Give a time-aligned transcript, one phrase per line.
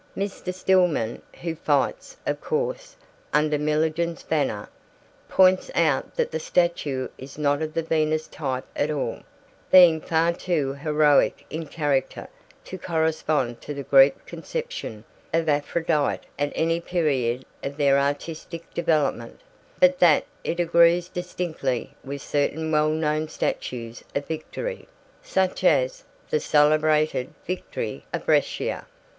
[0.17, 0.51] Mr.
[0.51, 2.95] Stillman, who fights, of course,
[3.33, 4.67] under Millingen's banner,
[5.29, 9.19] points out that the statue is not of the Venus type at all,
[9.71, 12.27] being far too heroic in character
[12.65, 19.39] to correspond to the Greek conception of Aphrodite at any period of their artistic development,
[19.79, 24.87] but that it agrees distinctly with certain well known statues of Victory,
[25.21, 28.87] such as the celebrated 'Victory of Brescia.'